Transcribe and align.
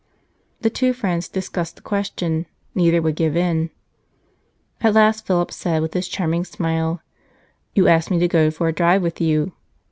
The 0.61 0.71
two 0.71 0.93
friends 0.93 1.27
discussed 1.27 1.75
the 1.75 1.83
question, 1.83 2.47
neither 2.73 3.03
would 3.03 3.15
give 3.15 3.37
in; 3.37 3.69
at 4.81 4.95
last 4.95 5.27
Philip 5.27 5.51
said, 5.51 5.83
with 5.83 5.93
his 5.93 6.07
charm 6.07 6.33
ing 6.33 6.43
smile:" 6.43 7.03
You 7.75 7.87
asked 7.87 8.09
me 8.09 8.17
to 8.17 8.27
go 8.27 8.49
for 8.49 8.67
a 8.67 8.73
drive 8.73 9.03
with 9.03 9.21
you. 9.21 9.53